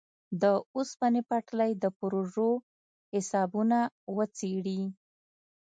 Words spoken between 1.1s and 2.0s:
پټلۍ د